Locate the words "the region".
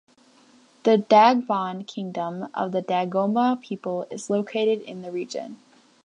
5.03-5.59